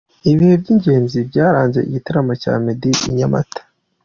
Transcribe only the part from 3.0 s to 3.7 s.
i Nyamata.